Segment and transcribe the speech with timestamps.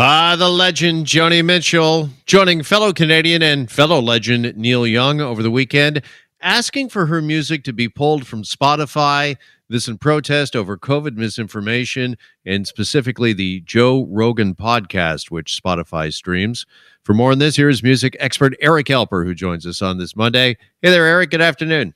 [0.00, 5.50] Ah, the legend Joni Mitchell joining fellow Canadian and fellow legend Neil Young over the
[5.50, 6.02] weekend,
[6.40, 9.36] asking for her music to be pulled from Spotify.
[9.68, 12.16] This in protest over COVID misinformation
[12.46, 16.64] and specifically the Joe Rogan podcast, which Spotify streams.
[17.02, 20.14] For more on this, here is music expert Eric Alper, who joins us on this
[20.14, 20.58] Monday.
[20.80, 21.30] Hey there, Eric.
[21.30, 21.92] Good afternoon.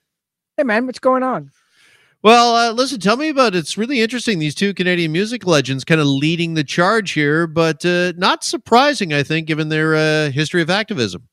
[0.56, 0.86] Hey, man.
[0.86, 1.52] What's going on?
[2.22, 3.58] Well, uh, listen, tell me about it.
[3.58, 4.38] It's really interesting.
[4.38, 9.12] These two Canadian music legends kind of leading the charge here, but uh, not surprising,
[9.12, 11.28] I think, given their uh, history of activism.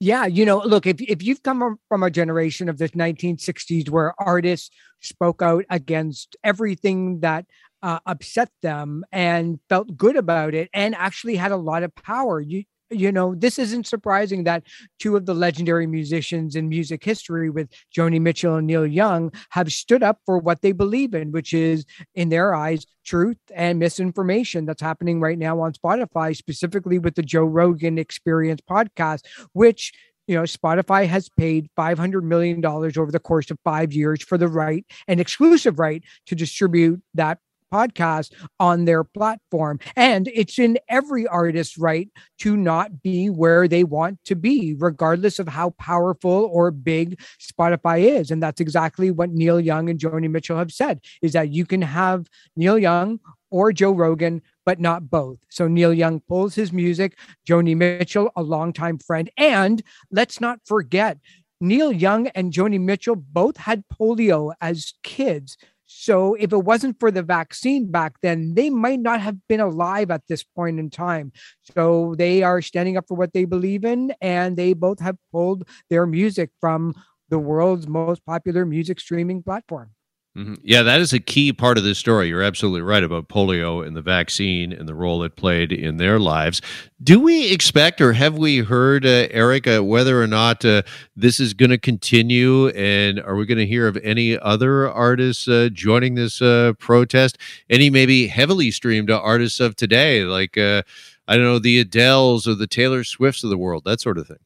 [0.00, 4.14] Yeah, you know, look, if, if you've come from a generation of the 1960s where
[4.18, 7.44] artists spoke out against everything that
[7.82, 12.40] uh, upset them and felt good about it and actually had a lot of power,
[12.40, 14.62] you you know, this isn't surprising that
[14.98, 19.72] two of the legendary musicians in music history, with Joni Mitchell and Neil Young, have
[19.72, 24.66] stood up for what they believe in, which is, in their eyes, truth and misinformation
[24.66, 29.20] that's happening right now on Spotify, specifically with the Joe Rogan Experience podcast,
[29.52, 29.92] which
[30.26, 34.48] you know, Spotify has paid $500 million over the course of five years for the
[34.48, 37.38] right and exclusive right to distribute that
[37.72, 39.78] podcast on their platform.
[39.96, 42.08] And it's in every artist's right
[42.38, 48.02] to not be where they want to be, regardless of how powerful or big Spotify
[48.02, 48.30] is.
[48.30, 51.82] And that's exactly what Neil Young and Joni Mitchell have said is that you can
[51.82, 55.38] have Neil Young or Joe Rogan, but not both.
[55.48, 57.16] So Neil Young pulls his music,
[57.48, 59.30] Joni Mitchell, a longtime friend.
[59.36, 61.18] And let's not forget,
[61.60, 65.56] Neil Young and Joni Mitchell both had polio as kids.
[65.98, 70.10] So if it wasn't for the vaccine back then, they might not have been alive
[70.10, 71.32] at this point in time.
[71.74, 75.66] So they are standing up for what they believe in, and they both have pulled
[75.88, 76.94] their music from
[77.30, 79.95] the world's most popular music streaming platform.
[80.36, 80.54] Mm-hmm.
[80.62, 82.28] Yeah, that is a key part of this story.
[82.28, 86.18] You're absolutely right about polio and the vaccine and the role it played in their
[86.18, 86.60] lives.
[87.02, 90.82] Do we expect or have we heard, uh, Eric, uh, whether or not uh,
[91.16, 92.68] this is going to continue?
[92.68, 97.38] And are we going to hear of any other artists uh, joining this uh, protest?
[97.70, 100.82] Any maybe heavily streamed artists of today, like, uh,
[101.26, 104.26] I don't know, the Adeles or the Taylor Swifts of the world, that sort of
[104.28, 104.45] thing?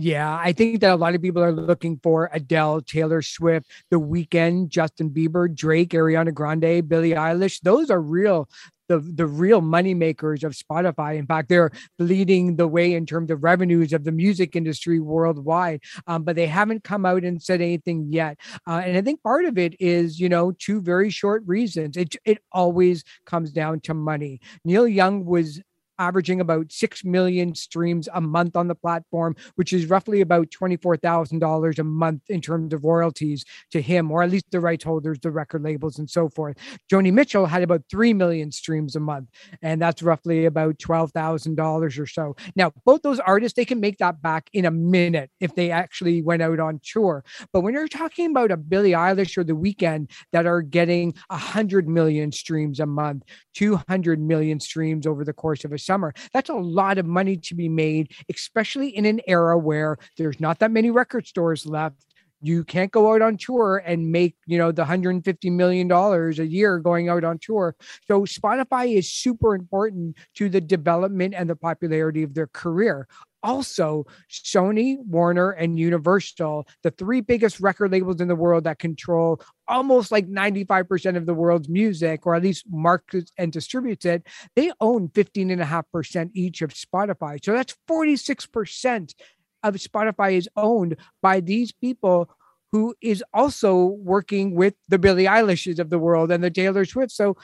[0.00, 3.98] Yeah, I think that a lot of people are looking for Adele, Taylor Swift, The
[3.98, 7.60] Weeknd, Justin Bieber, Drake, Ariana Grande, Billie Eilish.
[7.62, 8.48] Those are real
[8.88, 11.18] the the real money makers of Spotify.
[11.18, 15.82] In fact, they're leading the way in terms of revenues of the music industry worldwide.
[16.06, 18.38] Um, but they haven't come out and said anything yet.
[18.66, 21.96] Uh, and I think part of it is, you know, two very short reasons.
[21.96, 24.40] It it always comes down to money.
[24.64, 25.60] Neil Young was
[25.98, 31.78] averaging about 6 million streams a month on the platform, which is roughly about $24,000
[31.78, 35.30] a month in terms of royalties to him, or at least the rights holders, the
[35.30, 36.56] record labels, and so forth.
[36.90, 39.28] Joni Mitchell had about 3 million streams a month,
[39.62, 42.36] and that's roughly about $12,000 or so.
[42.56, 46.22] Now, both those artists, they can make that back in a minute if they actually
[46.22, 47.24] went out on tour.
[47.52, 51.88] But when you're talking about a Billie Eilish or The Weeknd that are getting 100
[51.88, 56.12] million streams a month, 200 million streams over the course of a summer.
[56.34, 60.58] That's a lot of money to be made, especially in an era where there's not
[60.58, 62.04] that many record stores left.
[62.40, 66.46] You can't go out on tour and make, you know, the 150 million dollars a
[66.46, 67.74] year going out on tour.
[68.06, 73.08] So Spotify is super important to the development and the popularity of their career
[73.42, 79.40] also Sony, Warner, and Universal, the three biggest record labels in the world that control
[79.68, 84.72] almost like 95% of the world's music, or at least markets and distributes it, they
[84.80, 87.42] own 15.5% each of Spotify.
[87.44, 89.14] So that's 46%
[89.62, 92.30] of Spotify is owned by these people
[92.72, 97.12] who is also working with the Billie Eilishes of the world and the Taylor Swift.
[97.12, 97.36] So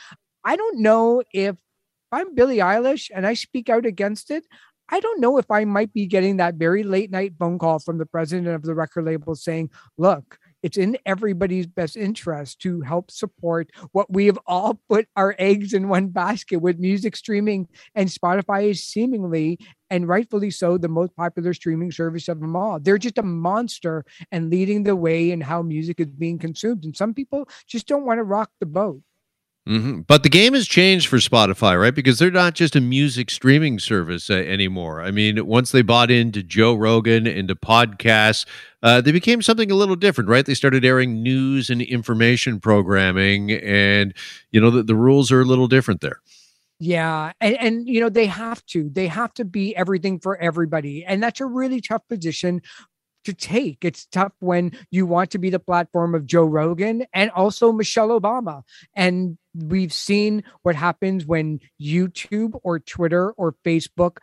[0.44, 1.56] I don't know if
[2.12, 4.44] I'm Billie Eilish and I speak out against it,
[4.90, 7.98] I don't know if I might be getting that very late night phone call from
[7.98, 13.10] the president of the record label saying, look, it's in everybody's best interest to help
[13.10, 17.68] support what we have all put our eggs in one basket with music streaming.
[17.94, 19.58] And Spotify is seemingly
[19.90, 22.80] and rightfully so the most popular streaming service of them all.
[22.80, 26.84] They're just a monster and leading the way in how music is being consumed.
[26.84, 29.02] And some people just don't want to rock the boat.
[29.68, 30.00] Mm-hmm.
[30.00, 31.94] But the game has changed for Spotify, right?
[31.94, 35.00] Because they're not just a music streaming service uh, anymore.
[35.00, 38.44] I mean, once they bought into Joe Rogan, into podcasts,
[38.82, 40.44] uh, they became something a little different, right?
[40.44, 44.12] They started airing news and information programming, and
[44.52, 46.20] you know the, the rules are a little different there.
[46.78, 51.06] Yeah, and and you know they have to they have to be everything for everybody,
[51.06, 52.60] and that's a really tough position
[53.24, 53.84] to take.
[53.84, 58.18] It's tough when you want to be the platform of Joe Rogan and also Michelle
[58.20, 58.62] Obama.
[58.94, 64.18] And we've seen what happens when YouTube or Twitter or Facebook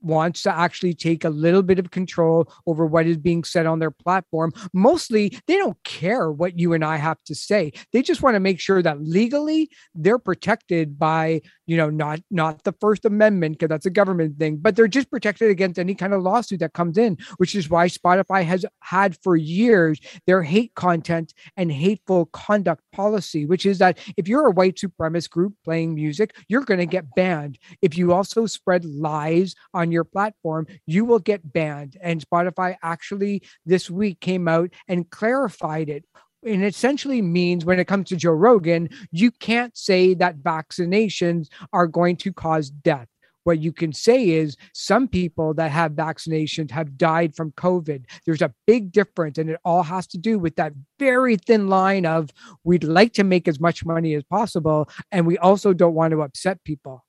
[0.00, 3.78] wants to actually take a little bit of control over what is being said on
[3.78, 4.52] their platform.
[4.72, 7.72] Mostly, they don't care what you and I have to say.
[7.92, 12.64] They just want to make sure that legally they're protected by, you know, not not
[12.64, 16.14] the First Amendment because that's a government thing, but they're just protected against any kind
[16.14, 20.74] of lawsuit that comes in, which is why Spotify has had for years their hate
[20.74, 25.94] content and hateful conduct policy, which is that if you're a white supremacist group playing
[25.94, 27.58] music, you're going to get banned.
[27.82, 31.96] If you also spread lies on your platform, you will get banned.
[32.00, 36.04] And Spotify actually this week came out and clarified it
[36.44, 41.86] and essentially means when it comes to Joe Rogan, you can't say that vaccinations are
[41.86, 43.08] going to cause death.
[43.44, 48.04] What you can say is some people that have vaccinations have died from COVID.
[48.26, 52.06] There's a big difference, and it all has to do with that very thin line
[52.06, 52.30] of
[52.64, 56.22] we'd like to make as much money as possible, and we also don't want to
[56.22, 57.05] upset people.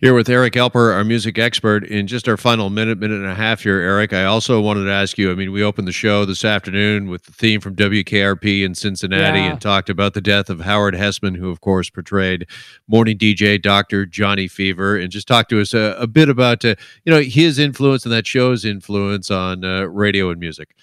[0.00, 1.84] Here with Eric Alper, our music expert.
[1.84, 4.92] In just our final minute, minute and a half here, Eric, I also wanted to
[4.92, 5.32] ask you.
[5.32, 9.40] I mean, we opened the show this afternoon with the theme from WKRP in Cincinnati
[9.40, 9.50] yeah.
[9.50, 12.46] and talked about the death of Howard Hesseman, who, of course, portrayed
[12.86, 14.06] morning DJ Dr.
[14.06, 17.58] Johnny Fever, and just talk to us a, a bit about, uh, you know, his
[17.58, 20.76] influence and that show's influence on uh, radio and music.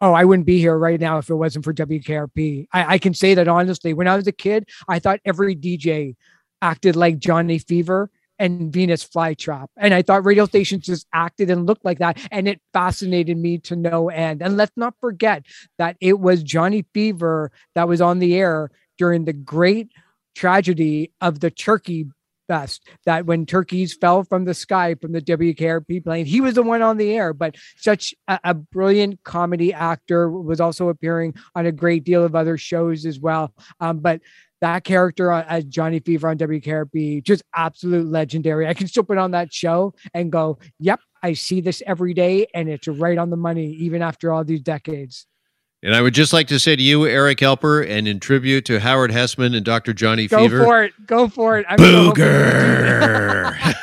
[0.00, 2.68] Oh, I wouldn't be here right now if it wasn't for WKRP.
[2.72, 3.92] I, I can say that honestly.
[3.92, 6.14] When I was a kid, I thought every DJ
[6.60, 8.08] acted like Johnny Fever
[8.42, 9.68] and Venus Flytrap.
[9.76, 12.18] And I thought radio stations just acted and looked like that.
[12.30, 14.42] And it fascinated me to no end.
[14.42, 15.46] And let's not forget
[15.78, 19.92] that it was Johnny Fever that was on the air during the great
[20.34, 22.06] tragedy of the turkey
[22.48, 26.62] fest that when turkeys fell from the sky from the WKRP plane, he was the
[26.62, 27.32] one on the air.
[27.32, 32.34] But such a, a, brilliant comedy actor was also appearing on a great deal of
[32.34, 33.54] other shows as well.
[33.78, 34.20] Um, but
[34.62, 38.66] that character as Johnny Fever on WKRP, just absolute legendary.
[38.66, 42.46] I can still put on that show and go, yep, I see this every day,
[42.54, 45.26] and it's right on the money, even after all these decades.
[45.82, 48.78] And I would just like to say to you, Eric Alper, and in tribute to
[48.78, 49.92] Howard Hesseman and Dr.
[49.92, 50.58] Johnny Go Fever.
[50.58, 50.92] Go for it.
[51.06, 51.66] Go for it.
[51.68, 53.52] I'm Booger.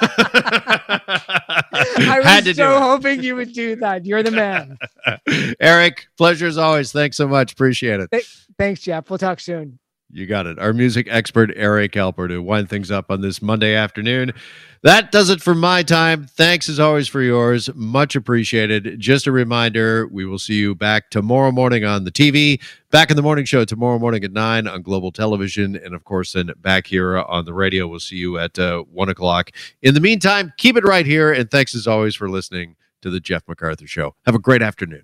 [2.00, 4.06] I was so hoping you would do that.
[4.06, 4.78] You're the man.
[5.60, 6.94] Eric, pleasure as always.
[6.94, 7.52] Thanks so much.
[7.52, 8.10] Appreciate it.
[8.12, 9.10] Th- thanks, Jeff.
[9.10, 9.78] We'll talk soon.
[10.12, 10.58] You got it.
[10.58, 14.34] Our music expert, Eric Alper, to wind things up on this Monday afternoon.
[14.82, 16.26] That does it for my time.
[16.26, 17.70] Thanks as always for yours.
[17.76, 19.00] Much appreciated.
[19.00, 22.60] Just a reminder we will see you back tomorrow morning on the TV,
[22.90, 26.34] back in the morning show tomorrow morning at 9 on Global Television, and of course,
[26.34, 27.88] then back here on the radio.
[27.88, 29.52] We'll see you at uh, 1 o'clock.
[29.84, 31.32] In the meantime, keep it right here.
[31.32, 34.16] And thanks as always for listening to the Jeff McArthur Show.
[34.26, 35.04] Have a great afternoon.